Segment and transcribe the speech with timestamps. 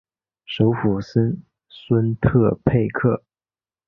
[0.47, 3.21] 首府森孙特佩克。